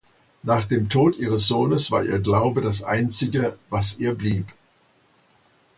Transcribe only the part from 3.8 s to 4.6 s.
ihr blieb.